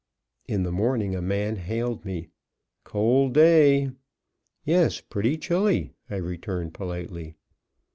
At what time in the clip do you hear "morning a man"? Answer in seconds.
0.71-1.57